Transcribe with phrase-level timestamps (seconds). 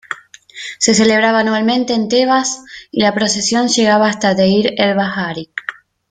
[0.79, 5.51] Se celebraba anualmente en Tebas y la procesión llegaba hasta Deir el-Bahari.